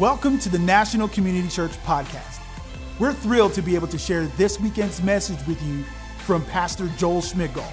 [0.00, 2.40] Welcome to the National Community Church podcast.
[2.98, 5.84] We're thrilled to be able to share this weekend's message with you
[6.24, 7.72] from Pastor Joel Schmidgall.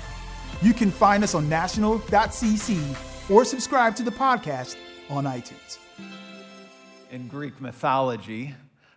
[0.62, 4.76] You can find us on national.cc or subscribe to the podcast
[5.10, 5.80] on iTunes.
[7.10, 8.54] In Greek mythology,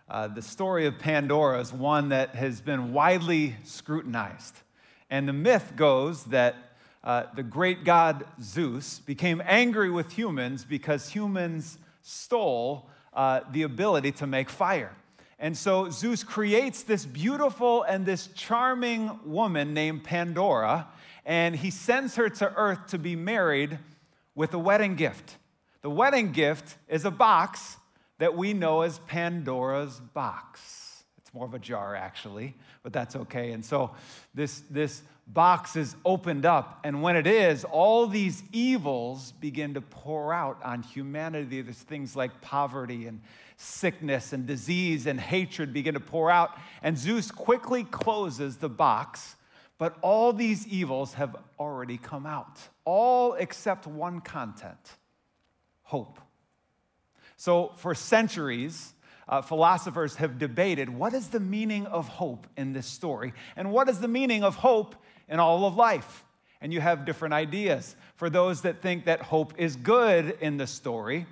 [0.07, 4.55] uh, the story of Pandora is one that has been widely scrutinized.
[5.09, 6.57] And the myth goes that
[7.03, 14.11] uh, the great god Zeus became angry with humans because humans stole uh, the ability
[14.11, 14.91] to make fire.
[15.39, 20.87] And so Zeus creates this beautiful and this charming woman named Pandora,
[21.25, 23.77] and he sends her to earth to be married
[24.33, 25.37] with a wedding gift.
[25.81, 27.77] The wedding gift is a box
[28.17, 31.03] that we know as Pandora's box.
[31.17, 33.51] It's more of a jar, actually, but that's okay.
[33.51, 33.91] And so
[34.33, 39.81] this, this box is opened up, and when it is, all these evils begin to
[39.81, 41.61] pour out on humanity.
[41.61, 43.21] There's things like poverty and
[43.57, 46.51] sickness and disease and hatred begin to pour out,
[46.83, 49.35] and Zeus quickly closes the box.
[49.77, 54.79] But all these evils have already come out, all except one content
[55.83, 56.19] hope.
[57.35, 58.93] So, for centuries,
[59.27, 63.89] uh, philosophers have debated what is the meaning of hope in this story, and what
[63.89, 64.95] is the meaning of hope
[65.29, 66.23] in all of life.
[66.61, 67.95] And you have different ideas.
[68.15, 71.25] For those that think that hope is good in the story,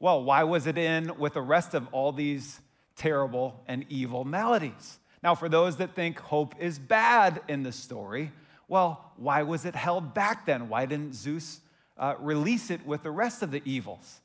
[0.00, 2.60] well, why was it in with the rest of all these
[2.96, 4.98] terrible and evil maladies?
[5.22, 8.32] Now, for those that think hope is bad in the story,
[8.66, 10.68] well, why was it held back then?
[10.68, 11.60] Why didn't Zeus
[11.96, 14.20] uh, release it with the rest of the evils?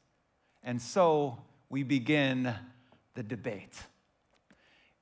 [0.63, 1.37] And so
[1.69, 2.53] we begin
[3.13, 3.75] the debate.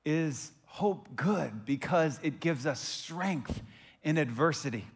[0.04, 3.62] Is hope good because it gives us strength
[4.06, 4.86] in adversity?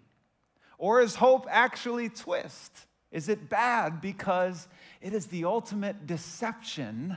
[0.78, 2.86] Or is hope actually twist?
[3.10, 4.68] Is it bad because
[5.02, 7.16] it is the ultimate deception,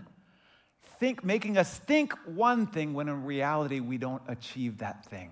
[0.99, 5.31] think, making us think one thing when in reality we don't achieve that thing?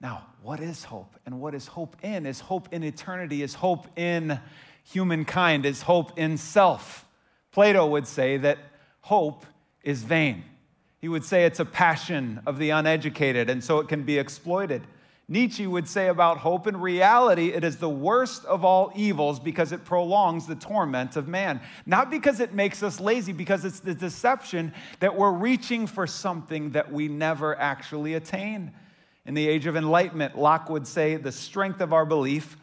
[0.00, 1.14] Now, what is hope?
[1.24, 2.26] And what is hope in?
[2.26, 3.42] Is hope in eternity?
[3.42, 4.40] Is hope in
[4.82, 5.66] humankind?
[5.66, 7.06] Is hope in self?
[7.52, 8.58] Plato would say that
[9.02, 9.46] hope
[9.84, 10.42] is vain.
[10.98, 14.82] He would say it's a passion of the uneducated, and so it can be exploited.
[15.30, 19.70] Nietzsche would say about hope, in reality, it is the worst of all evils because
[19.70, 21.60] it prolongs the torment of man.
[21.86, 26.70] Not because it makes us lazy, because it's the deception that we're reaching for something
[26.70, 28.72] that we never actually attain.
[29.24, 32.56] In the age of enlightenment, Locke would say the strength of our belief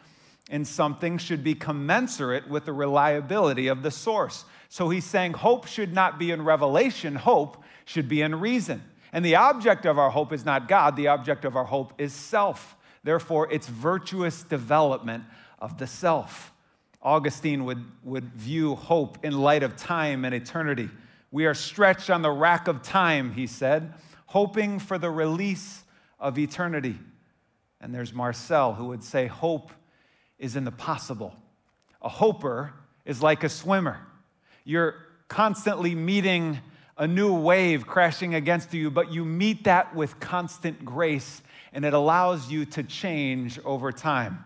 [0.50, 4.44] in something should be commensurate with the reliability of the source.
[4.68, 8.82] So he's saying hope should not be in revelation, hope should be in reason.
[9.12, 12.12] And the object of our hope is not God, the object of our hope is
[12.12, 12.76] self.
[13.04, 15.24] Therefore, it's virtuous development
[15.58, 16.52] of the self.
[17.00, 20.90] Augustine would, would view hope in light of time and eternity.
[21.30, 23.94] We are stretched on the rack of time, he said,
[24.26, 25.84] hoping for the release
[26.18, 26.98] of eternity.
[27.80, 29.70] And there's Marcel who would say, Hope
[30.38, 31.34] is in the possible.
[32.02, 32.72] A hoper
[33.04, 34.00] is like a swimmer.
[34.64, 34.94] You're
[35.28, 36.58] constantly meeting
[36.98, 41.42] a new wave crashing against you, but you meet that with constant grace,
[41.72, 44.44] and it allows you to change over time.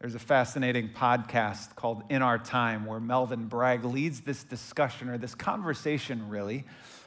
[0.00, 5.16] There's a fascinating podcast called In Our Time where Melvin Bragg leads this discussion or
[5.16, 6.64] this conversation, really.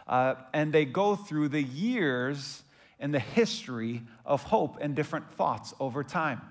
[0.08, 2.64] Uh, and they go through the years
[3.00, 6.42] and the history of hope and different thoughts over time.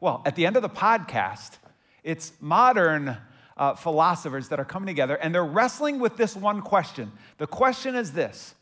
[0.00, 1.58] Well, at the end of the podcast,
[2.02, 3.18] it's modern
[3.58, 7.12] uh, philosophers that are coming together and they're wrestling with this one question.
[7.38, 8.54] The question is this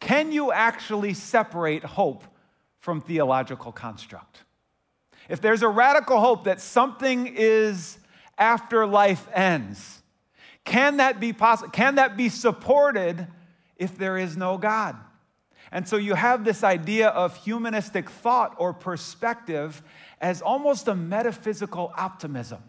[0.00, 2.24] Can you actually separate hope
[2.78, 4.44] from theological construct?
[5.28, 7.98] If there's a radical hope that something is
[8.36, 10.02] after life ends,
[10.64, 11.70] can that be possible?
[11.70, 13.26] Can that be supported
[13.76, 14.96] if there is no God?
[15.72, 19.82] And so you have this idea of humanistic thought or perspective
[20.20, 22.62] as almost a metaphysical optimism.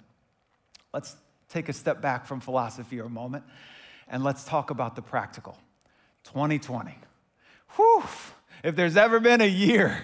[0.94, 1.16] Let's
[1.56, 3.46] take a step back from philosophy for a moment
[4.10, 5.58] and let's talk about the practical.
[6.26, 6.94] 2020.
[7.78, 8.04] Whew.
[8.62, 9.98] If there's ever been a year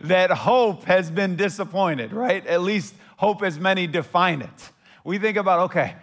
[0.00, 2.46] that hope has been disappointed, right?
[2.46, 4.70] At least hope as many define it.
[5.04, 5.94] We think about, okay,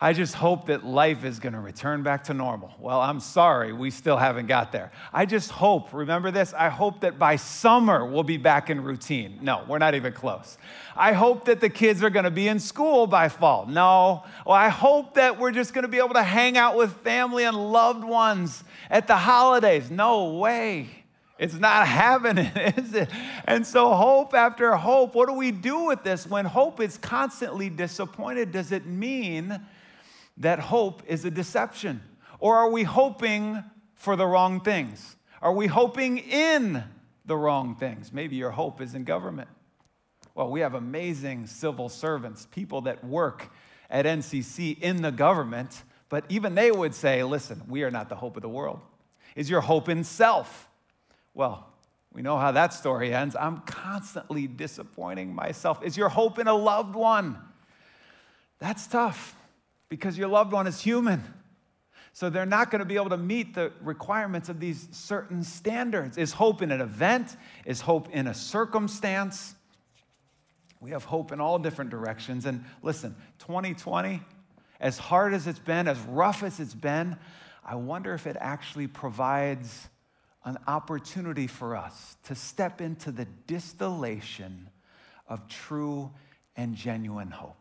[0.00, 2.72] I just hope that life is going to return back to normal.
[2.78, 4.92] Well, I'm sorry, we still haven't got there.
[5.12, 6.54] I just hope, remember this?
[6.54, 9.40] I hope that by summer we'll be back in routine.
[9.42, 10.56] No, we're not even close.
[10.94, 13.66] I hope that the kids are going to be in school by fall.
[13.66, 14.22] No.
[14.46, 17.42] Well, I hope that we're just going to be able to hang out with family
[17.42, 19.90] and loved ones at the holidays.
[19.90, 20.90] No way.
[21.40, 23.08] It's not happening, is it?
[23.46, 26.24] And so, hope after hope, what do we do with this?
[26.24, 29.60] When hope is constantly disappointed, does it mean
[30.38, 32.00] that hope is a deception?
[32.38, 33.62] Or are we hoping
[33.94, 35.16] for the wrong things?
[35.42, 36.84] Are we hoping in
[37.24, 38.12] the wrong things?
[38.12, 39.48] Maybe your hope is in government.
[40.34, 43.50] Well, we have amazing civil servants, people that work
[43.90, 48.14] at NCC in the government, but even they would say, listen, we are not the
[48.14, 48.80] hope of the world.
[49.34, 50.68] Is your hope in self?
[51.34, 51.66] Well,
[52.12, 53.36] we know how that story ends.
[53.38, 55.82] I'm constantly disappointing myself.
[55.82, 57.38] Is your hope in a loved one?
[58.58, 59.37] That's tough
[59.88, 61.22] because your loved one is human.
[62.12, 66.18] So they're not going to be able to meet the requirements of these certain standards.
[66.18, 67.36] Is hope in an event?
[67.64, 69.54] Is hope in a circumstance?
[70.80, 72.44] We have hope in all different directions.
[72.46, 74.20] And listen, 2020,
[74.80, 77.16] as hard as it's been, as rough as it's been,
[77.64, 79.88] I wonder if it actually provides
[80.44, 84.70] an opportunity for us to step into the distillation
[85.28, 86.10] of true
[86.56, 87.57] and genuine hope.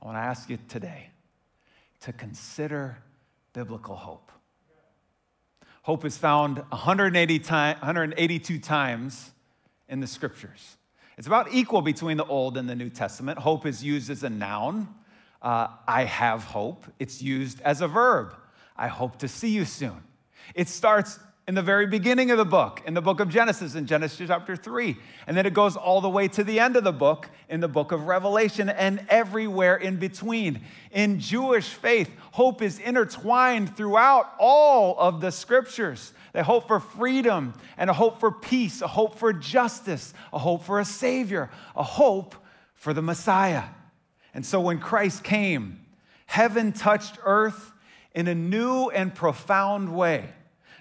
[0.00, 1.10] I want to ask you today
[2.02, 2.96] to consider
[3.52, 4.32] biblical hope.
[5.82, 9.30] Hope is found 180 time, 182 times
[9.88, 10.76] in the scriptures.
[11.18, 13.38] It's about equal between the Old and the New Testament.
[13.38, 14.88] Hope is used as a noun.
[15.42, 16.84] Uh, I have hope.
[16.98, 18.34] It's used as a verb.
[18.76, 20.02] I hope to see you soon.
[20.54, 23.86] It starts in the very beginning of the book, in the book of Genesis, in
[23.86, 24.96] Genesis chapter 3.
[25.26, 27.68] And then it goes all the way to the end of the book, in the
[27.68, 30.60] book of Revelation, and everywhere in between.
[30.92, 36.12] In Jewish faith, hope is intertwined throughout all of the scriptures.
[36.32, 40.64] They hope for freedom and a hope for peace, a hope for justice, a hope
[40.64, 42.36] for a Savior, a hope
[42.74, 43.64] for the Messiah.
[44.34, 45.80] And so when Christ came,
[46.26, 47.72] heaven touched earth
[48.14, 50.28] in a new and profound way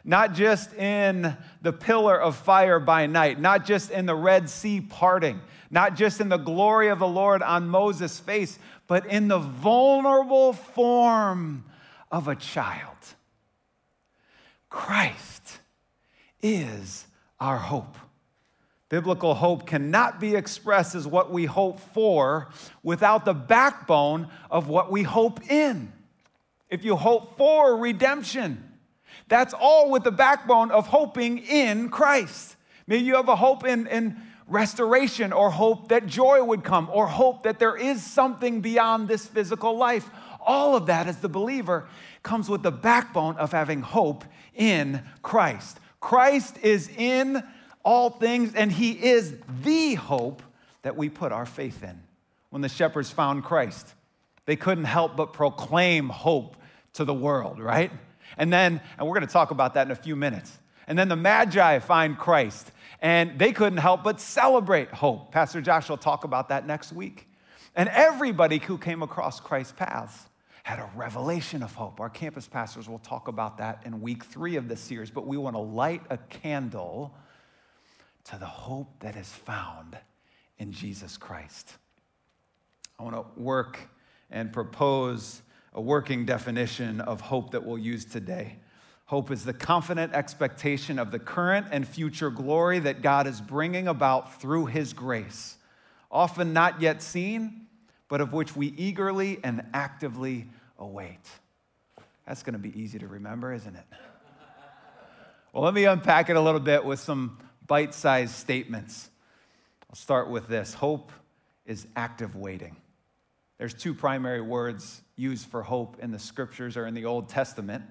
[0.10, 4.82] not just in the pillar of fire by night, not just in the Red Sea
[4.82, 5.40] parting,
[5.70, 8.58] not just in the glory of the Lord on Moses' face,
[8.88, 11.64] but in the vulnerable form
[12.12, 12.98] of a child.
[14.68, 15.60] Christ
[16.42, 17.06] is
[17.40, 17.96] our hope.
[18.90, 22.50] Biblical hope cannot be expressed as what we hope for
[22.82, 25.94] without the backbone of what we hope in.
[26.68, 28.69] If you hope for redemption,
[29.30, 32.56] that's all with the backbone of hoping in Christ.
[32.88, 34.18] Maybe you have a hope in, in
[34.48, 39.28] restoration or hope that joy would come or hope that there is something beyond this
[39.28, 40.10] physical life.
[40.42, 41.88] All of that, as the believer,
[42.24, 45.80] comes with the backbone of having hope in Christ.
[46.00, 47.44] Christ is in
[47.84, 50.42] all things, and He is the hope
[50.82, 52.02] that we put our faith in.
[52.50, 53.94] When the shepherds found Christ,
[54.46, 56.56] they couldn't help but proclaim hope
[56.94, 57.92] to the world, right?
[58.40, 60.58] And then, and we're going to talk about that in a few minutes.
[60.88, 65.32] And then the Magi find Christ, and they couldn't help but celebrate hope.
[65.32, 67.28] Pastor Josh will talk about that next week.
[67.76, 70.26] And everybody who came across Christ's paths
[70.64, 72.00] had a revelation of hope.
[72.00, 75.38] Our campus pastors will talk about that in week three of this series, but we
[75.38, 77.14] want to light a candle
[78.26, 79.98] to the hope that is found
[80.58, 81.76] in Jesus Christ.
[82.98, 83.80] I want to work
[84.32, 85.42] and propose
[85.80, 88.58] a working definition of hope that we'll use today.
[89.06, 93.88] Hope is the confident expectation of the current and future glory that God is bringing
[93.88, 95.56] about through His grace,
[96.12, 97.68] often not yet seen,
[98.10, 100.48] but of which we eagerly and actively
[100.78, 101.26] await.
[102.28, 103.86] That's going to be easy to remember, isn't it?
[105.54, 109.10] Well, let me unpack it a little bit with some bite sized statements.
[109.90, 111.14] I'll start with this hope
[111.66, 112.76] is active waiting.
[113.60, 117.84] There's two primary words used for hope in the scriptures or in the Old Testament.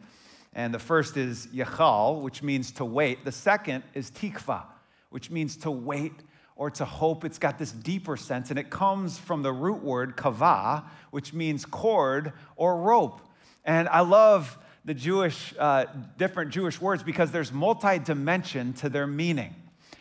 [0.54, 3.22] And the first is yachal, which means to wait.
[3.26, 4.62] The second is tikva,
[5.10, 6.14] which means to wait
[6.56, 7.22] or to hope.
[7.22, 11.66] It's got this deeper sense, and it comes from the root word kava, which means
[11.66, 13.20] cord or rope.
[13.62, 14.56] And I love
[14.87, 15.84] the Jewish, uh,
[16.16, 19.54] different Jewish words because there's multi dimension to their meaning.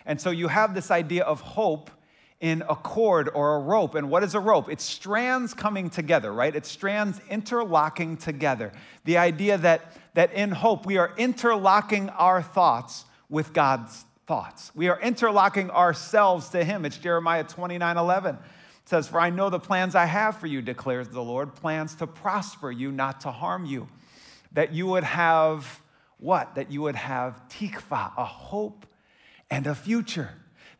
[0.06, 1.92] And so you have this idea of hope
[2.40, 3.96] in a cord or a rope.
[3.96, 4.70] And what is a rope?
[4.70, 6.56] It's strands coming together, right?
[6.56, 8.72] It's strands interlocking together.
[9.06, 14.72] The idea that, that in hope, we are interlocking our thoughts with God's thoughts.
[14.76, 16.86] We are interlocking ourselves to Him.
[16.86, 18.36] It's Jeremiah 29 11.
[18.36, 18.42] It
[18.86, 22.08] says, For I know the plans I have for you, declares the Lord, plans to
[22.08, 23.88] prosper you, not to harm you.
[24.52, 25.82] That you would have
[26.20, 26.56] what?
[26.56, 28.86] That you would have tikva, a hope
[29.50, 30.30] and a future.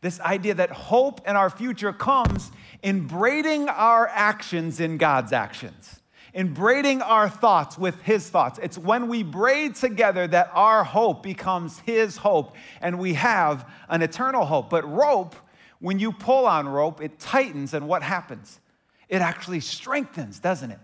[0.00, 2.52] This idea that hope in our future comes
[2.82, 6.00] in braiding our actions in God's actions,
[6.32, 8.60] in braiding our thoughts with His thoughts.
[8.62, 14.02] It's when we braid together that our hope becomes His hope and we have an
[14.02, 14.70] eternal hope.
[14.70, 15.34] But rope,
[15.80, 18.60] when you pull on rope, it tightens, and what happens?
[19.08, 20.80] It actually strengthens, doesn't it?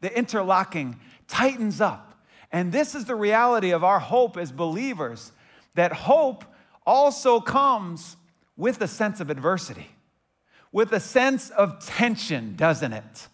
[0.00, 2.14] The interlocking tightens up.
[2.50, 5.32] And this is the reality of our hope as believers
[5.74, 6.44] that hope
[6.86, 8.16] also comes
[8.56, 9.90] with a sense of adversity,
[10.72, 13.28] with a sense of tension, doesn't it?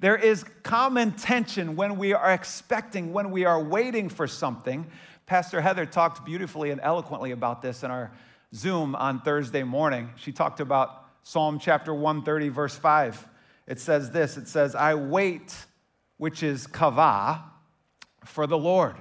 [0.00, 4.86] There is common tension when we are expecting, when we are waiting for something.
[5.26, 8.12] Pastor Heather talked beautifully and eloquently about this in our
[8.54, 10.10] Zoom on Thursday morning.
[10.16, 13.28] She talked about Psalm chapter 130, verse 5.
[13.66, 15.54] It says this it says, I wait,
[16.16, 17.42] which is kavah,
[18.24, 18.96] for the Lord.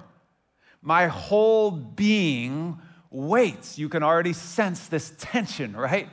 [0.81, 2.79] My whole being
[3.11, 3.77] waits.
[3.77, 6.09] You can already sense this tension, right?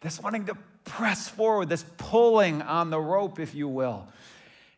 [0.00, 4.08] This wanting to press forward, this pulling on the rope, if you will.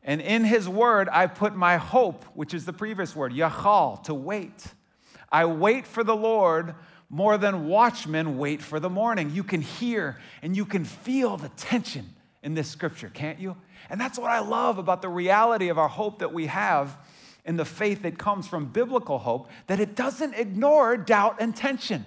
[0.02, 4.14] And in his word, I put my hope, which is the previous word, yachal, to
[4.14, 4.66] wait.
[5.30, 6.74] I wait for the Lord
[7.08, 9.30] more than watchmen wait for the morning.
[9.30, 12.08] You can hear and you can feel the tension
[12.42, 13.56] in this scripture, can't you?
[13.90, 16.96] And that's what I love about the reality of our hope that we have
[17.44, 22.04] in the faith that comes from biblical hope, that it doesn't ignore doubt and tension.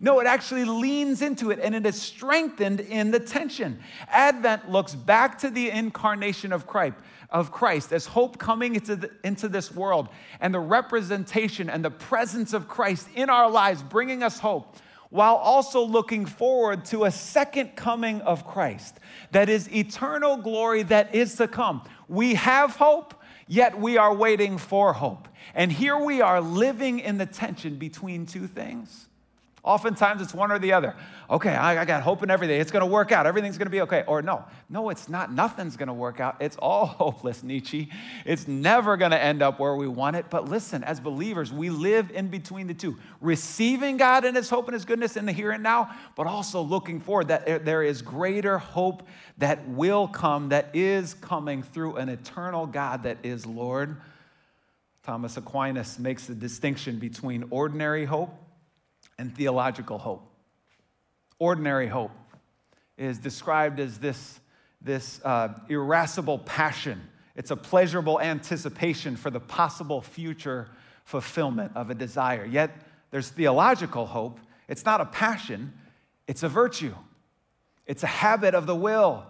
[0.00, 3.80] No, it actually leans into it and it is strengthened in the tension.
[4.08, 6.94] Advent looks back to the incarnation of Christ,
[7.30, 10.08] of Christ as hope coming into, the, into this world
[10.40, 14.76] and the representation and the presence of Christ in our lives, bringing us hope,
[15.10, 19.00] while also looking forward to a second coming of Christ
[19.32, 21.82] that is eternal glory that is to come.
[22.08, 23.17] We have hope,
[23.48, 25.26] yet we are waiting for hope.
[25.54, 29.07] And here we are living in the tension between two things.
[29.68, 30.96] Oftentimes it's one or the other.
[31.28, 32.58] Okay, I, I got hope in everything.
[32.58, 33.26] It's going to work out.
[33.26, 34.02] Everything's going to be okay.
[34.06, 35.30] Or no, no, it's not.
[35.30, 36.36] Nothing's going to work out.
[36.40, 37.90] It's all hopeless, Nietzsche.
[38.24, 40.30] It's never going to end up where we want it.
[40.30, 44.68] But listen, as believers, we live in between the two, receiving God and His hope
[44.68, 48.00] and His goodness in the here and now, but also looking forward that there is
[48.00, 49.02] greater hope
[49.36, 54.00] that will come, that is coming through an eternal God that is Lord.
[55.02, 58.30] Thomas Aquinas makes the distinction between ordinary hope
[59.18, 60.24] and theological hope.
[61.38, 62.12] Ordinary hope
[62.96, 64.40] is described as this,
[64.80, 67.00] this uh, irascible passion.
[67.36, 70.68] It's a pleasurable anticipation for the possible future
[71.04, 72.44] fulfillment of a desire.
[72.44, 72.70] Yet
[73.10, 74.40] there's theological hope.
[74.68, 75.72] It's not a passion,
[76.26, 76.94] it's a virtue,
[77.86, 79.24] it's a habit of the will.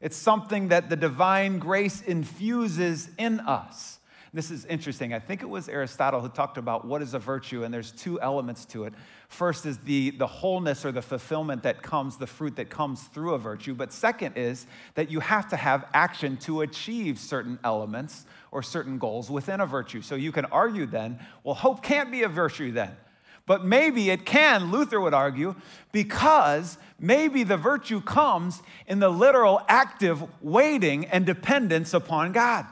[0.00, 3.97] It's something that the divine grace infuses in us.
[4.34, 5.14] This is interesting.
[5.14, 8.20] I think it was Aristotle who talked about what is a virtue, and there's two
[8.20, 8.92] elements to it.
[9.28, 13.34] First is the, the wholeness or the fulfillment that comes, the fruit that comes through
[13.34, 13.74] a virtue.
[13.74, 18.98] But second is that you have to have action to achieve certain elements or certain
[18.98, 20.02] goals within a virtue.
[20.02, 22.96] So you can argue then, well, hope can't be a virtue then.
[23.46, 25.54] But maybe it can, Luther would argue,
[25.90, 32.66] because maybe the virtue comes in the literal active waiting and dependence upon God.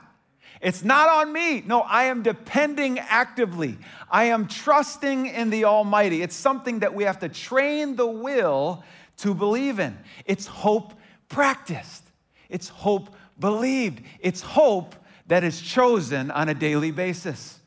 [0.67, 1.63] It's not on me.
[1.65, 3.79] No, I am depending actively.
[4.11, 6.23] I am trusting in the Almighty.
[6.23, 8.83] It's something that we have to train the will
[9.19, 9.97] to believe in.
[10.25, 10.93] It's hope
[11.29, 12.03] practiced,
[12.49, 14.97] it's hope believed, it's hope
[15.29, 17.61] that is chosen on a daily basis.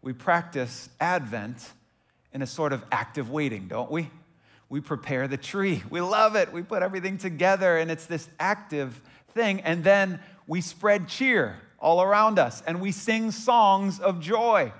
[0.00, 1.72] We practice Advent
[2.32, 4.08] in a sort of active waiting, don't we?
[4.68, 5.82] We prepare the tree.
[5.90, 6.52] We love it.
[6.52, 9.02] We put everything together, and it's this active
[9.34, 9.62] thing.
[9.62, 14.72] And then we spread cheer all around us, and we sing songs of joy,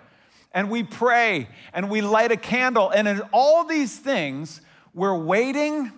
[0.52, 2.90] and we pray, and we light a candle.
[2.90, 4.60] And in all these things,
[4.94, 5.92] we're waiting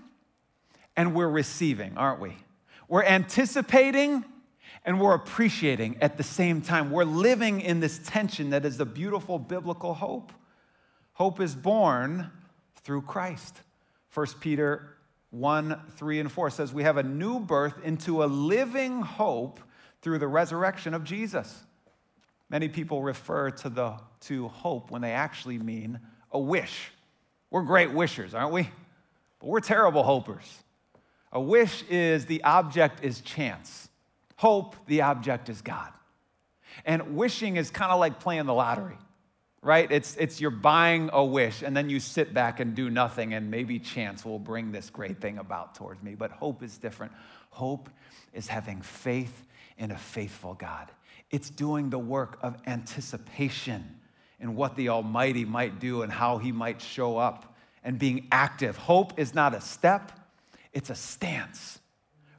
[0.97, 2.37] and we're receiving, aren't we?
[2.89, 4.25] We're anticipating
[4.85, 6.91] and we're appreciating at the same time.
[6.91, 10.33] We're living in this tension that is the beautiful biblical hope.
[11.13, 12.31] Hope is born
[12.83, 13.61] through Christ.
[14.15, 14.97] 1 Peter
[15.31, 19.61] 1 3 and 4 says, We have a new birth into a living hope
[20.03, 21.65] through the resurrection of Jesus.
[22.51, 26.01] Many people refer to, the, to hope when they actually mean
[26.31, 26.91] a wish.
[27.51, 28.71] We're great wishers, aren't we?
[29.41, 30.47] But we're terrible hopers.
[31.33, 33.89] A wish is the object is chance.
[34.37, 35.93] Hope, the object is God.
[36.85, 38.97] And wishing is kind of like playing the lottery,
[39.63, 39.91] right?
[39.91, 43.51] It's, it's you're buying a wish and then you sit back and do nothing, and
[43.51, 46.15] maybe chance will bring this great thing about towards me.
[46.15, 47.13] But hope is different.
[47.51, 47.91] Hope
[48.33, 49.45] is having faith
[49.79, 50.91] in a faithful God.
[51.31, 53.99] It's doing the work of anticipation
[54.41, 58.77] in what the Almighty might do and how He might show up and being active.
[58.77, 60.13] Hope is not a step,
[60.73, 61.79] it's a stance,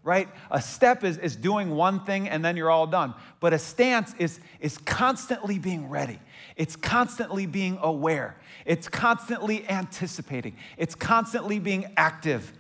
[0.03, 0.27] right?
[0.51, 3.13] A step is, is doing one thing and then you're all done.
[3.39, 6.19] But a stance is, is constantly being ready,
[6.55, 12.53] it's constantly being aware, it's constantly anticipating, it's constantly being active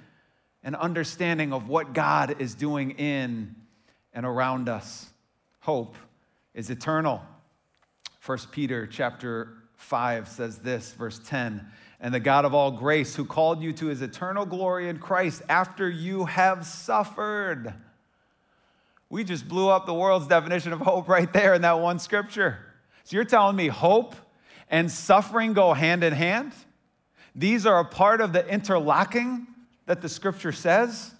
[0.63, 3.55] and understanding of what God is doing in
[4.13, 5.09] and around us.
[5.59, 5.95] Hope
[6.53, 7.21] is eternal.
[8.25, 11.65] 1 Peter chapter 5 says this, verse 10
[11.99, 15.41] And the God of all grace, who called you to his eternal glory in Christ
[15.49, 17.73] after you have suffered.
[19.09, 22.59] We just blew up the world's definition of hope right there in that one scripture.
[23.03, 24.15] So you're telling me hope
[24.69, 26.53] and suffering go hand in hand?
[27.35, 29.47] These are a part of the interlocking
[29.85, 31.13] that the scripture says?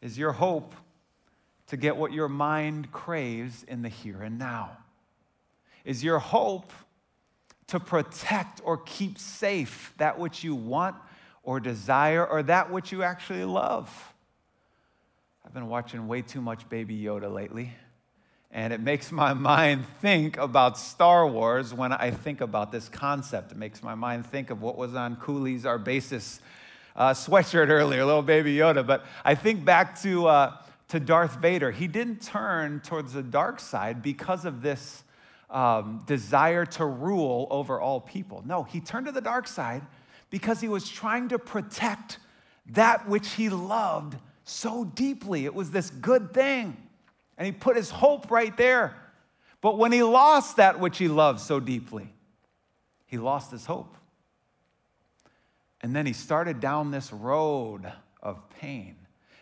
[0.00, 0.74] Is your hope
[1.70, 4.76] to get what your mind craves in the here and now?
[5.84, 6.72] Is your hope
[7.68, 10.96] to protect or keep safe that which you want
[11.44, 14.12] or desire or that which you actually love?
[15.46, 17.72] I've been watching way too much Baby Yoda lately,
[18.50, 23.52] and it makes my mind think about Star Wars when I think about this concept.
[23.52, 26.40] It makes my mind think of what was on Cooley's Arbasis
[26.96, 28.84] uh, sweatshirt earlier, little Baby Yoda.
[28.84, 30.56] But I think back to, uh,
[30.90, 31.70] to Darth Vader.
[31.70, 35.02] He didn't turn towards the dark side because of this
[35.48, 38.42] um, desire to rule over all people.
[38.46, 39.82] No, he turned to the dark side
[40.30, 42.18] because he was trying to protect
[42.66, 45.44] that which he loved so deeply.
[45.44, 46.76] It was this good thing.
[47.36, 48.96] And he put his hope right there.
[49.60, 52.12] But when he lost that which he loved so deeply,
[53.06, 53.96] he lost his hope.
[55.80, 57.90] And then he started down this road
[58.22, 58.96] of pain,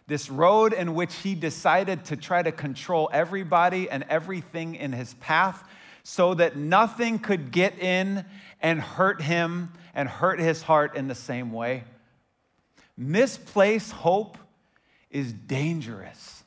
[0.08, 5.14] this road in which he decided to try to control everybody and everything in his
[5.14, 5.62] path
[6.02, 8.24] so that nothing could get in
[8.60, 11.84] and hurt him and hurt his heart in the same way.
[12.96, 14.38] Misplaced hope
[15.10, 16.42] is dangerous.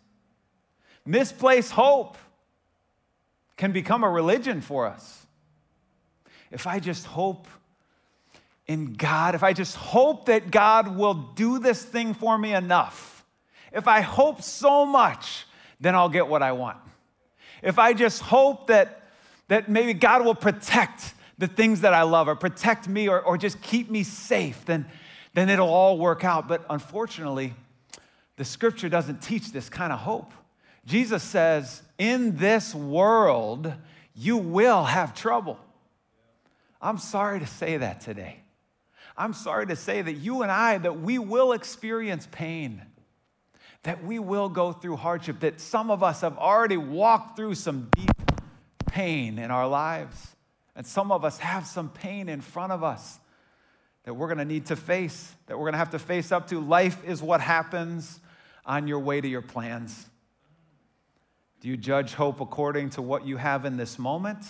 [1.05, 2.17] Misplaced hope
[3.57, 5.25] can become a religion for us.
[6.49, 7.47] If I just hope
[8.65, 13.10] in God, if I just hope that God will do this thing for me enough,
[13.71, 15.45] if I hope so much,
[15.79, 16.77] then I'll get what I want.
[17.61, 19.03] If I just hope that,
[19.47, 23.37] that maybe God will protect the things that I love or protect me or, or
[23.37, 24.85] just keep me safe, then,
[25.33, 26.47] then it'll all work out.
[26.47, 27.53] But unfortunately,
[28.37, 30.33] the scripture doesn't teach this kind of hope.
[30.85, 33.73] Jesus says, In this world,
[34.15, 35.59] you will have trouble.
[36.81, 38.37] I'm sorry to say that today.
[39.17, 42.81] I'm sorry to say that you and I, that we will experience pain,
[43.83, 47.89] that we will go through hardship, that some of us have already walked through some
[47.95, 48.11] deep
[48.87, 50.35] pain in our lives.
[50.75, 53.19] And some of us have some pain in front of us
[54.03, 56.59] that we're to need to face, that we're to have to face up to.
[56.59, 58.19] Life is what happens
[58.65, 60.07] on your way to your plans.
[61.59, 64.43] Do you judge hope according to what you have in this moment?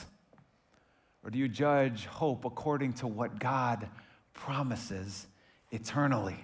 [1.24, 3.88] Or do you judge hope according to what God
[4.34, 5.28] promises
[5.72, 6.38] eternally?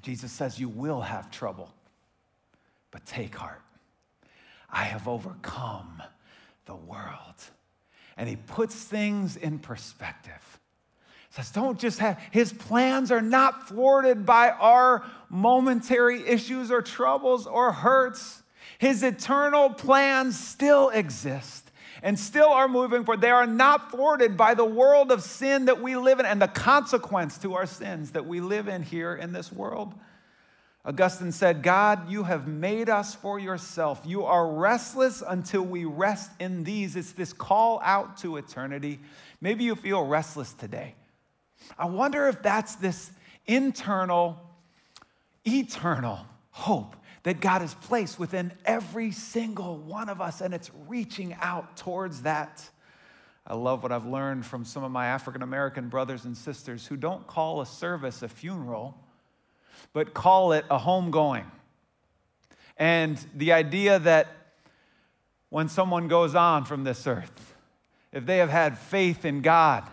[0.00, 1.72] Jesus says, You will have trouble,
[2.90, 3.62] but take heart.
[4.70, 6.02] I have overcome
[6.66, 7.34] the world.
[8.16, 10.58] And he puts things in perspective
[11.30, 17.46] says, don't just have, his plans are not thwarted by our momentary issues or troubles
[17.46, 18.42] or hurts.
[18.78, 21.67] His eternal plans still exist
[22.02, 23.20] and still are moving forward.
[23.20, 26.48] They are not thwarted by the world of sin that we live in and the
[26.48, 29.94] consequence to our sins that we live in here in this world.
[30.84, 34.00] Augustine said, God, you have made us for yourself.
[34.06, 36.96] You are restless until we rest in these.
[36.96, 39.00] It's this call out to eternity.
[39.40, 40.94] Maybe you feel restless today.
[41.78, 43.10] I wonder if that's this
[43.46, 44.40] internal,
[45.44, 46.96] eternal hope
[47.28, 52.22] that God has placed within every single one of us, and it's reaching out towards
[52.22, 52.66] that.
[53.46, 56.96] I love what I've learned from some of my African American brothers and sisters who
[56.96, 58.96] don't call a service a funeral,
[59.92, 61.44] but call it a homegoing.
[62.78, 64.28] And the idea that
[65.50, 67.54] when someone goes on from this earth,
[68.10, 69.84] if they have had faith in God,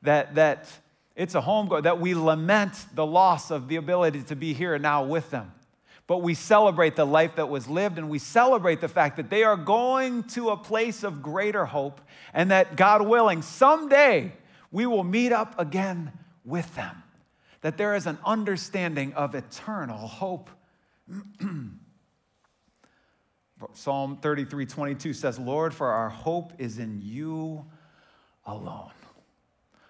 [0.00, 0.70] that, that
[1.14, 4.82] it's a home that we lament the loss of the ability to be here and
[4.82, 5.52] now with them.
[6.08, 9.44] But we celebrate the life that was lived and we celebrate the fact that they
[9.44, 12.00] are going to a place of greater hope
[12.32, 14.32] and that, God willing, someday
[14.72, 16.10] we will meet up again
[16.46, 17.02] with them.
[17.60, 20.48] That there is an understanding of eternal hope.
[23.74, 27.66] Psalm 33 22 says, Lord, for our hope is in you
[28.46, 28.92] alone.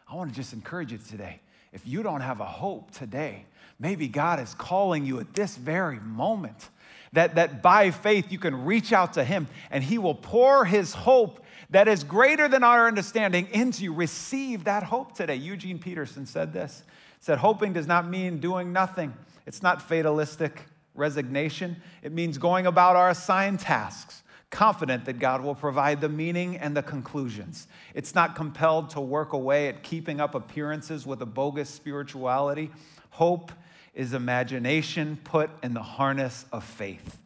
[0.09, 1.41] I want to just encourage you today.
[1.73, 3.45] If you don't have a hope today,
[3.79, 6.69] maybe God is calling you at this very moment
[7.13, 10.95] that, that by faith you can reach out to Him and He will pour His
[10.95, 13.93] hope that is greater than our understanding into you.
[13.93, 15.37] Receive that hope today.
[15.37, 16.83] Eugene Peterson said this
[17.21, 19.13] said, Hoping does not mean doing nothing,
[19.47, 25.55] it's not fatalistic resignation, it means going about our assigned tasks confident that God will
[25.55, 27.69] provide the meaning and the conclusions.
[27.95, 32.71] It's not compelled to work away at keeping up appearances with a bogus spirituality.
[33.11, 33.53] Hope
[33.99, 37.19] is imagination put in the harness of faith.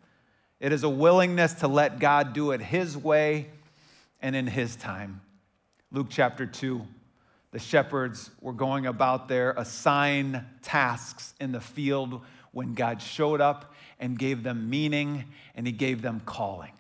[0.59, 3.49] It is a willingness to let God do it His way
[4.23, 5.21] and in His time.
[5.93, 6.85] Luke chapter 2
[7.51, 13.75] the shepherds were going about their assigned tasks in the field when God showed up
[14.01, 16.73] and gave them meaning and He gave them calling.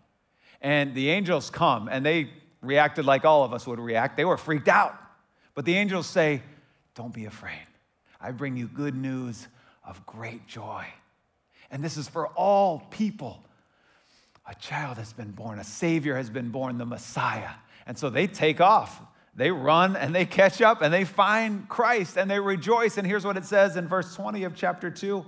[0.62, 2.30] And the angels come and they
[2.62, 4.16] reacted like all of us would react.
[4.16, 4.98] They were freaked out.
[5.54, 6.40] But the angels say,
[6.94, 7.66] Don't be afraid.
[8.18, 9.48] I bring you good news
[9.84, 10.84] of great joy.
[11.70, 13.42] And this is for all people.
[14.46, 17.50] A child has been born, a Savior has been born, the Messiah.
[17.86, 19.00] And so they take off.
[19.34, 22.98] They run and they catch up and they find Christ and they rejoice.
[22.98, 25.24] And here's what it says in verse 20 of chapter 2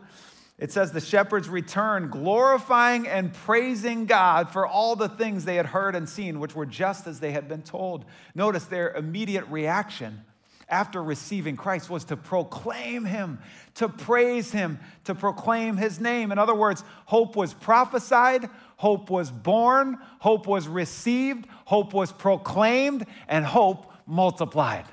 [0.59, 5.67] it says, The shepherds returned, glorifying and praising God for all the things they had
[5.67, 8.05] heard and seen, which were just as they had been told.
[8.35, 10.23] Notice their immediate reaction
[10.69, 13.39] after receiving Christ was to proclaim him,
[13.75, 16.33] to praise him, to proclaim his name.
[16.33, 23.07] In other words, hope was prophesied, hope was born, hope was received, hope was proclaimed,
[23.29, 24.85] and hope multiplied.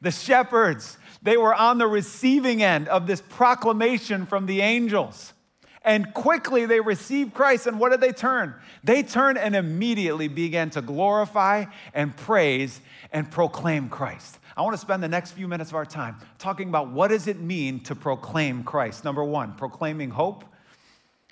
[0.00, 5.34] The shepherds, they were on the receiving end of this proclamation from the angels.
[5.82, 7.66] And quickly they received Christ.
[7.66, 8.54] And what did they turn?
[8.84, 12.80] They turned and immediately began to glorify and praise
[13.12, 14.38] and proclaim Christ.
[14.60, 17.26] I want to spend the next few minutes of our time talking about what does
[17.28, 19.06] it mean to proclaim Christ.
[19.06, 20.44] Number 1, proclaiming hope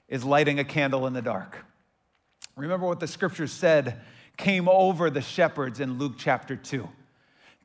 [0.08, 1.58] is lighting a candle in the dark.
[2.56, 4.00] Remember what the scripture said
[4.38, 6.88] came over the shepherds in Luke chapter 2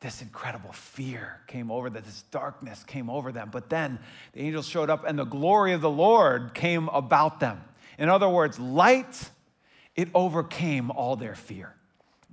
[0.01, 3.47] this incredible fear came over them, this darkness came over them.
[3.49, 3.99] But then
[4.33, 7.63] the angels showed up and the glory of the Lord came about them.
[7.97, 9.29] In other words, light,
[9.95, 11.73] it overcame all their fear.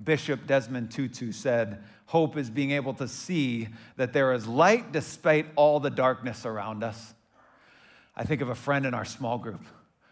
[0.03, 5.47] Bishop Desmond Tutu said, Hope is being able to see that there is light despite
[5.57, 7.15] all the darkness around us.
[8.17, 9.63] I think of a friend in our small group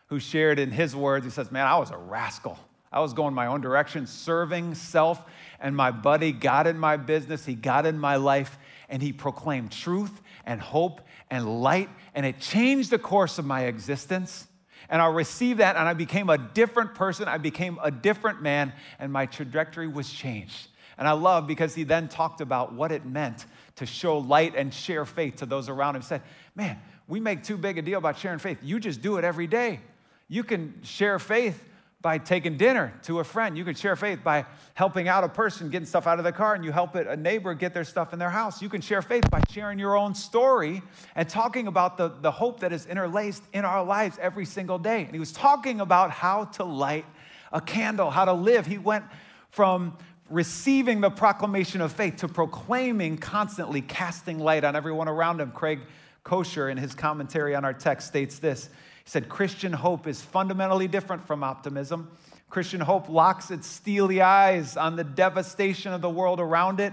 [0.06, 2.58] who shared in his words, he says, Man, I was a rascal.
[2.90, 5.22] I was going my own direction, serving self,
[5.60, 9.72] and my buddy got in my business, he got in my life, and he proclaimed
[9.72, 14.46] truth and hope and light, and it changed the course of my existence.
[14.88, 17.28] And I received that, and I became a different person.
[17.28, 20.68] I became a different man, and my trajectory was changed.
[20.96, 23.46] And I love because he then talked about what it meant
[23.76, 26.02] to show light and share faith to those around him.
[26.02, 26.22] He said,
[26.56, 28.58] Man, we make too big a deal about sharing faith.
[28.62, 29.80] You just do it every day.
[30.28, 31.64] You can share faith
[32.00, 33.58] by taking dinner to a friend.
[33.58, 36.54] You can share faith by helping out a person getting stuff out of their car,
[36.54, 38.62] and you help a neighbor get their stuff in their house.
[38.62, 40.80] You can share faith by sharing your own story
[41.16, 45.02] and talking about the, the hope that is interlaced in our lives every single day.
[45.02, 47.04] And he was talking about how to light
[47.52, 48.66] a candle, how to live.
[48.66, 49.04] He went
[49.50, 49.96] from
[50.30, 55.50] receiving the proclamation of faith to proclaiming constantly, casting light on everyone around him.
[55.50, 55.80] Craig
[56.22, 58.68] Kosher, in his commentary on our text, states this
[59.08, 62.10] said Christian hope is fundamentally different from optimism.
[62.50, 66.92] Christian hope locks its steely eyes on the devastation of the world around it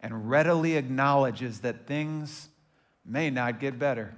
[0.00, 2.48] and readily acknowledges that things
[3.04, 4.14] may not get better.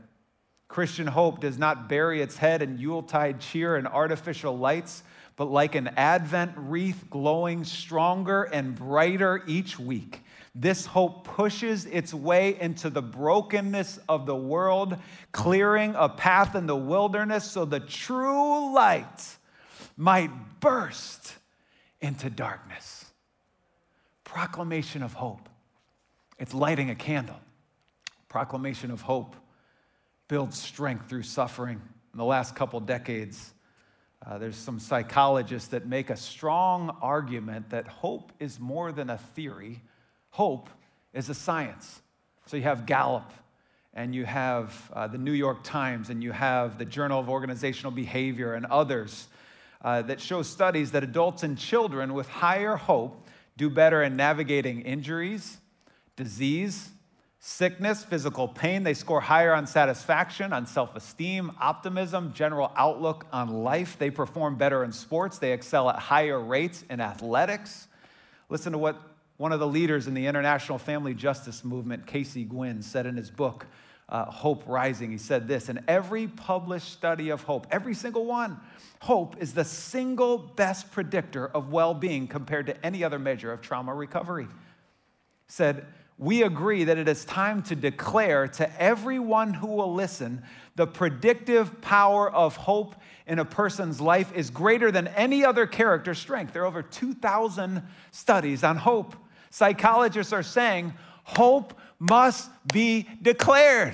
[0.68, 5.02] Christian hope does not bury its head in Yuletide cheer and artificial lights,
[5.35, 10.21] but like an Advent wreath glowing stronger and brighter each week,
[10.54, 14.96] this hope pushes its way into the brokenness of the world,
[15.32, 19.36] clearing a path in the wilderness so the true light
[19.96, 21.34] might burst
[22.02, 23.06] into darkness.
[24.24, 25.48] Proclamation of hope.
[26.38, 27.40] It's lighting a candle.
[28.28, 29.36] Proclamation of hope
[30.28, 31.80] builds strength through suffering.
[32.12, 33.54] In the last couple decades,
[34.26, 39.18] uh, there's some psychologists that make a strong argument that hope is more than a
[39.18, 39.80] theory
[40.33, 40.71] Hope
[41.12, 42.01] is a science.
[42.47, 43.31] So you have Gallup,
[43.92, 47.92] and you have uh, the New York Times, and you have the Journal of Organizational
[47.92, 49.29] Behavior, and others
[49.83, 53.27] uh, that show studies that adults and children with higher hope
[53.59, 55.59] do better in navigating injuries,
[56.16, 56.88] disease,
[57.38, 58.85] sickness, physical pain.
[58.85, 63.99] They score higher on satisfaction, on self esteem, optimism, general outlook on life.
[63.99, 65.37] They perform better in sports.
[65.37, 67.87] They excel at higher rates in athletics.
[68.49, 69.12] Listen to what
[69.42, 73.28] one of the leaders in the international family justice movement, Casey Gwinn, said in his
[73.28, 73.66] book,
[74.09, 78.61] uh, Hope Rising, he said this In every published study of hope, every single one,
[79.00, 83.61] hope is the single best predictor of well being compared to any other measure of
[83.61, 84.46] trauma recovery.
[85.48, 85.87] Said,
[86.18, 90.44] we agree that it is time to declare to everyone who will listen
[90.76, 92.94] the predictive power of hope
[93.26, 96.52] in a person's life is greater than any other character strength.
[96.52, 99.16] There are over 2,000 studies on hope.
[99.52, 103.92] Psychologists are saying hope must be declared.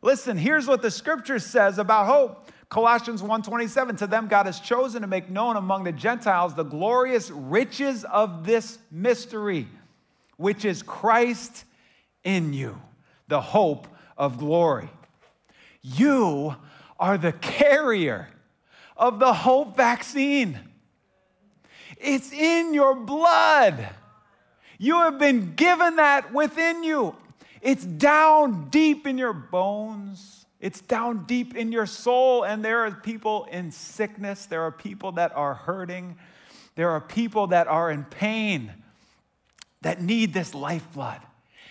[0.00, 2.50] Listen, here's what the scripture says about hope.
[2.70, 7.30] Colossians 1:27 to them God has chosen to make known among the Gentiles the glorious
[7.30, 9.68] riches of this mystery
[10.38, 11.64] which is Christ
[12.24, 12.80] in you
[13.28, 14.88] the hope of glory.
[15.82, 16.56] You
[16.98, 18.28] are the carrier
[18.96, 20.58] of the hope vaccine.
[21.98, 23.90] It's in your blood.
[24.78, 27.16] You have been given that within you.
[27.62, 30.46] It's down deep in your bones.
[30.60, 32.44] It's down deep in your soul.
[32.44, 34.46] And there are people in sickness.
[34.46, 36.16] There are people that are hurting.
[36.74, 38.72] There are people that are in pain
[39.82, 41.20] that need this lifeblood.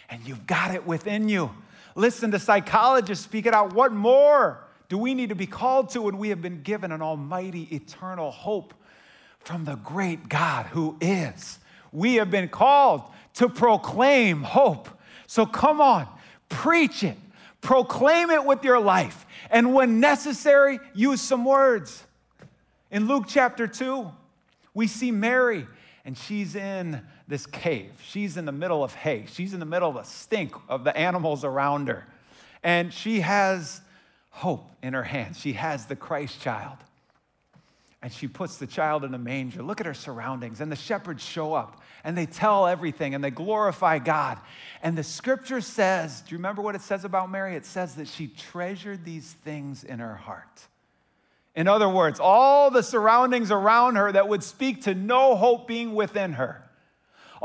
[0.10, 1.52] And you've got it within you.
[1.96, 3.74] Listen to psychologists speak it out.
[3.74, 7.02] What more do we need to be called to when we have been given an
[7.02, 8.74] almighty eternal hope
[9.40, 11.60] from the great God who is?
[11.96, 13.04] We have been called
[13.36, 14.90] to proclaim hope.
[15.28, 16.08] So come on,
[16.50, 17.18] preach it,
[17.62, 22.04] proclaim it with your life, and when necessary, use some words.
[22.92, 24.12] In Luke chapter 2,
[24.74, 25.66] we see Mary,
[26.04, 27.92] and she's in this cave.
[28.04, 29.26] She's in the middle of hay.
[29.32, 32.06] She's in the middle of the stink of the animals around her.
[32.62, 33.82] And she has
[34.30, 35.40] hope in her hands.
[35.40, 36.78] She has the Christ child.
[38.02, 39.64] And she puts the child in a manger.
[39.64, 40.62] Look at her surroundings.
[40.62, 44.38] And the shepherds show up and they tell everything and they glorify God.
[44.82, 47.58] And the scripture says, do you remember what it says about Mary?
[47.58, 50.68] It says that she treasured these things in her heart.
[51.56, 55.94] In other words, all the surroundings around her that would speak to no hope being
[55.94, 56.66] within her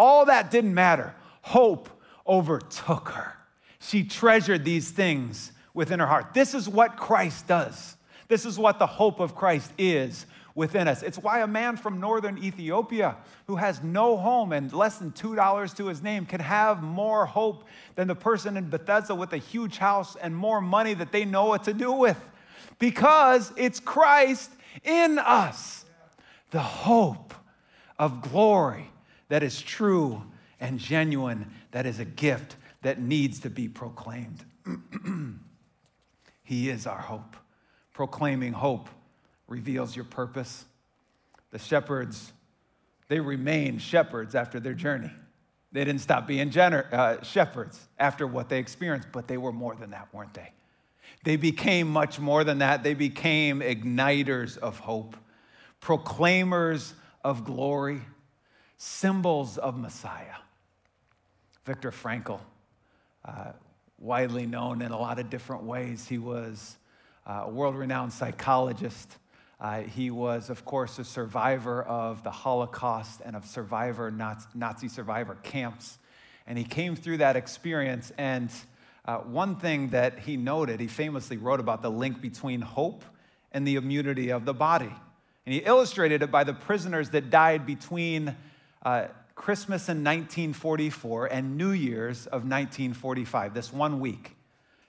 [0.00, 1.14] all that didn't matter.
[1.42, 1.88] Hope
[2.26, 3.36] overtook her.
[3.80, 6.32] She treasured these things within her heart.
[6.32, 7.96] This is what Christ does.
[8.28, 11.02] This is what the hope of Christ is within us.
[11.02, 15.76] It's why a man from northern Ethiopia who has no home and less than $2
[15.76, 19.78] to his name can have more hope than the person in Bethesda with a huge
[19.78, 22.18] house and more money that they know what to do with.
[22.78, 24.50] Because it's Christ
[24.84, 25.84] in us,
[26.50, 27.34] the hope
[27.98, 28.90] of glory
[29.28, 30.22] that is true
[30.58, 34.44] and genuine, that is a gift that needs to be proclaimed.
[36.42, 37.36] he is our hope.
[37.92, 38.88] Proclaiming hope
[39.50, 40.64] reveals your purpose.
[41.50, 42.32] The shepherds,
[43.08, 45.10] they remained shepherds after their journey.
[45.72, 49.74] They didn't stop being gener- uh, shepherds after what they experienced, but they were more
[49.74, 50.52] than that, weren't they?
[51.24, 52.82] They became much more than that.
[52.82, 55.16] They became igniters of hope,
[55.80, 58.00] proclaimers of glory
[58.78, 60.36] symbols of Messiah.
[61.66, 62.40] Viktor Frankl,
[63.26, 63.52] uh,
[63.98, 66.78] widely known in a lot of different ways, he was
[67.26, 69.18] uh, a world renowned psychologist.
[69.60, 75.36] Uh, he was, of course, a survivor of the Holocaust and of survivor Nazi survivor
[75.42, 75.98] camps.
[76.46, 78.10] And he came through that experience.
[78.16, 78.50] And
[79.04, 83.04] uh, one thing that he noted, he famously wrote about the link between hope
[83.52, 84.92] and the immunity of the body.
[85.44, 88.34] And he illustrated it by the prisoners that died between
[88.82, 94.36] uh, Christmas in 1944 and New Year's of 1945, this one week.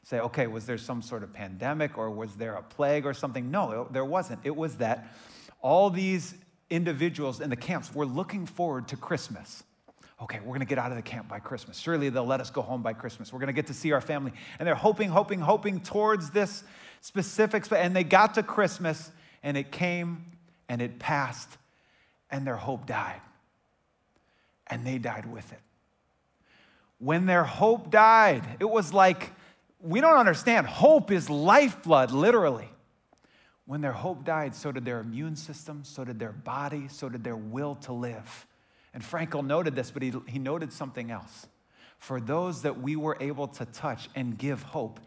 [0.04, 3.52] Say, okay, was there some sort of pandemic or was there a plague or something?
[3.52, 4.40] No, there wasn't.
[4.44, 5.14] It was that
[5.62, 6.34] all these
[6.70, 9.64] individuals in the camps were looking forward to Christmas.
[10.22, 11.78] Okay, we're gonna get out of the camp by Christmas.
[11.78, 13.32] Surely they'll let us go home by Christmas.
[13.32, 14.34] We're gonna get to see our family.
[14.60, 16.64] And they're hoping, hoping, hoping towards this
[17.02, 19.12] specific, and they got to Christmas
[19.44, 20.26] and it came
[20.70, 21.58] and it passed
[22.30, 23.22] and their hope died
[24.68, 25.60] and they died with it.
[27.00, 29.32] When their hope died, it was like,
[29.82, 30.68] we don't understand.
[30.68, 32.70] Hope is lifeblood, literally.
[33.66, 37.24] When their hope died, so did their immune system, so did their body, so did
[37.24, 38.48] their will to live.
[38.94, 41.48] And Frankl noted this, but he, he noted something else.
[41.98, 45.00] For those that we were able to touch and give hope,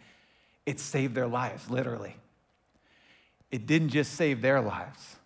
[0.65, 2.17] it saved their lives, literally.
[3.51, 5.17] It didn't just save their lives,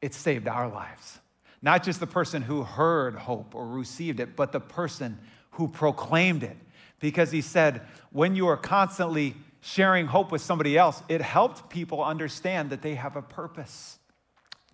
[0.00, 1.18] it saved our lives.
[1.60, 5.18] Not just the person who heard hope or received it, but the person
[5.52, 6.56] who proclaimed it.
[7.00, 12.02] Because he said, when you are constantly sharing hope with somebody else, it helped people
[12.02, 13.98] understand that they have a purpose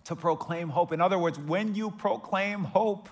[0.05, 0.91] to proclaim hope.
[0.91, 3.09] In other words, when you proclaim hope,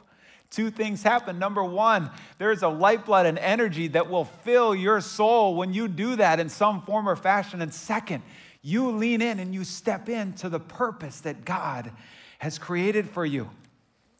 [0.50, 1.40] two things happen.
[1.40, 6.16] Number one, there's a lifeblood and energy that will fill your soul when you do
[6.16, 7.62] that in some form or fashion.
[7.62, 8.22] And second,
[8.62, 11.92] you lean in and you step into the purpose that God
[12.40, 13.50] has created for you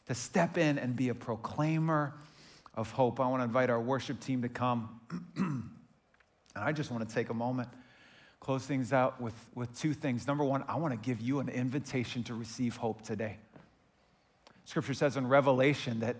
[0.06, 2.14] to step in and be a proclaimer
[2.76, 3.20] of hope.
[3.20, 5.00] I want to invite our worship team to come.
[5.36, 5.70] and
[6.56, 7.68] I just want to take a moment,
[8.40, 10.26] close things out with, with two things.
[10.26, 13.38] Number one, I want to give you an invitation to receive hope today.
[14.64, 16.16] Scripture says in Revelation that,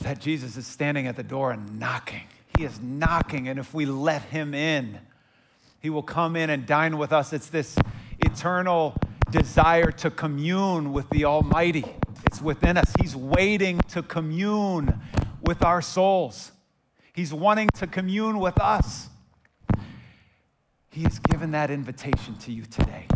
[0.00, 2.22] that Jesus is standing at the door and knocking.
[2.56, 4.98] He is knocking, and if we let him in,
[5.80, 7.32] he will come in and dine with us.
[7.32, 7.76] It's this
[8.20, 8.96] eternal
[9.30, 11.84] desire to commune with the Almighty.
[12.26, 12.92] It's within us.
[13.00, 15.00] He's waiting to commune
[15.42, 16.52] with our souls.
[17.12, 19.08] He's wanting to commune with us.
[20.90, 23.06] He has given that invitation to you today.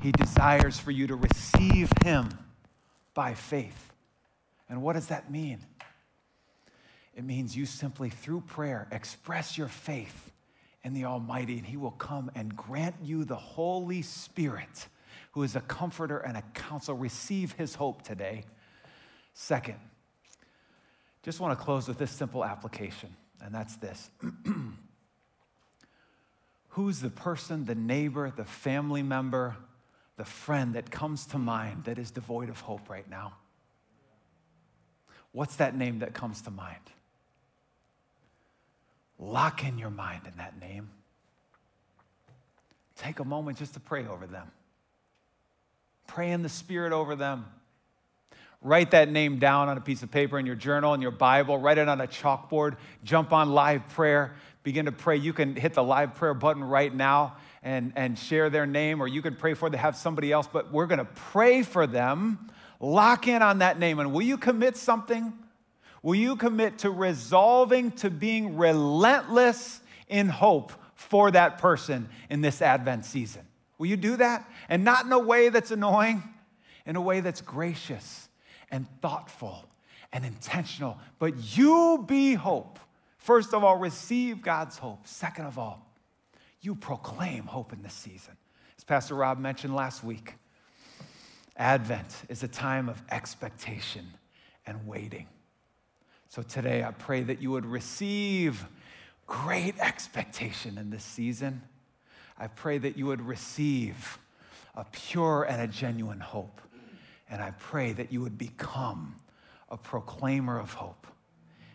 [0.00, 2.28] He desires for you to receive Him
[3.14, 3.92] by faith.
[4.68, 5.58] And what does that mean?
[7.16, 10.30] It means you simply, through prayer, express your faith
[10.84, 14.86] in the Almighty, and He will come and grant you the Holy Spirit,
[15.32, 16.96] who is a comforter and a counselor.
[16.96, 18.44] Receive His hope today.
[19.34, 19.78] Second,
[21.28, 23.14] just want to close with this simple application,
[23.44, 24.08] and that's this.
[26.70, 29.54] Who's the person, the neighbor, the family member,
[30.16, 33.34] the friend that comes to mind that is devoid of hope right now?
[35.32, 36.80] What's that name that comes to mind?
[39.18, 40.88] Lock in your mind in that name.
[42.96, 44.50] Take a moment just to pray over them.
[46.06, 47.44] Pray in the Spirit over them.
[48.60, 51.58] Write that name down on a piece of paper in your journal, in your Bible.
[51.58, 52.76] Write it on a chalkboard.
[53.04, 54.34] Jump on live prayer.
[54.64, 55.16] Begin to pray.
[55.16, 59.06] You can hit the live prayer button right now and, and share their name, or
[59.06, 62.50] you can pray for them, have somebody else, but we're going to pray for them.
[62.80, 64.00] Lock in on that name.
[64.00, 65.32] And will you commit something?
[66.02, 72.60] Will you commit to resolving to being relentless in hope for that person in this
[72.60, 73.42] Advent season?
[73.78, 74.48] Will you do that?
[74.68, 76.22] And not in a way that's annoying,
[76.86, 78.27] in a way that's gracious
[78.70, 79.64] and thoughtful
[80.12, 80.98] and intentional.
[81.18, 82.78] But you be hope.
[83.18, 85.06] First of all, receive God's hope.
[85.06, 85.86] Second of all,
[86.60, 88.36] you proclaim hope in this season.
[88.76, 90.34] As Pastor Rob mentioned last week,
[91.56, 94.06] Advent is a time of expectation
[94.66, 95.26] and waiting.
[96.28, 98.66] So today, I pray that you would receive
[99.26, 101.62] great expectation in this season.
[102.38, 104.18] I pray that you would receive
[104.76, 106.60] a pure and a genuine hope.
[107.30, 109.16] And I pray that you would become
[109.68, 111.06] a proclaimer of hope.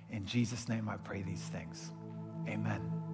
[0.09, 1.91] In Jesus' name, I pray these things.
[2.47, 3.12] Amen.